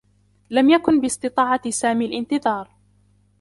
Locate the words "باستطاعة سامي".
1.01-2.05